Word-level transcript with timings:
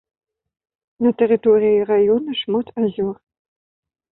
На 1.05 1.11
тэрыторыі 1.19 1.85
раёна 1.91 2.31
шмат 2.41 2.67
азёр. 2.85 3.13